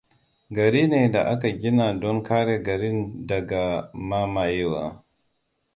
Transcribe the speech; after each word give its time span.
Gari 0.55 0.83
ne 0.87 1.11
da 1.13 1.21
aka 1.25 1.49
gina 1.59 1.93
don 1.99 2.23
kare 2.23 2.63
garin 2.63 3.27
daga 3.27 3.91
mamayewa. 3.93 5.03